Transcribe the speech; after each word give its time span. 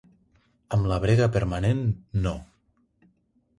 Amb 0.77 0.89
la 0.91 0.97
brega 1.03 1.27
permanent, 1.37 1.85
no. 2.25 2.35